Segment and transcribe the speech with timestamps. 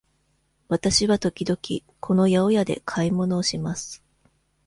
[0.67, 1.59] わたしは時々
[1.99, 4.03] この八百屋で買い物をします。